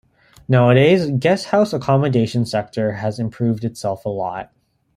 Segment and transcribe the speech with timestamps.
[0.47, 4.51] Nowadays guest house accommodation sector has improved itself a lot.